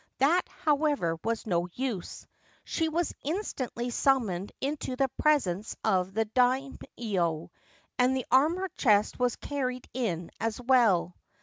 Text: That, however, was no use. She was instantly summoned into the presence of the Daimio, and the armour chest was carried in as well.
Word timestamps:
That, 0.17 0.49
however, 0.63 1.19
was 1.23 1.45
no 1.45 1.67
use. 1.75 2.25
She 2.63 2.89
was 2.89 3.13
instantly 3.23 3.91
summoned 3.91 4.51
into 4.59 4.95
the 4.95 5.09
presence 5.19 5.75
of 5.83 6.15
the 6.15 6.25
Daimio, 6.25 7.51
and 7.99 8.15
the 8.17 8.25
armour 8.31 8.69
chest 8.75 9.19
was 9.19 9.35
carried 9.35 9.87
in 9.93 10.31
as 10.39 10.59
well. 10.59 11.15